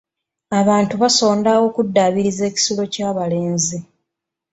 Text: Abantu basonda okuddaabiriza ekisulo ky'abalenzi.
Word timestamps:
Abantu 0.59 0.93
basonda 1.01 1.51
okuddaabiriza 1.67 2.43
ekisulo 2.51 2.83
ky'abalenzi. 2.93 3.77